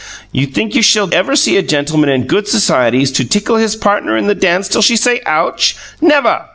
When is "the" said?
4.25-4.33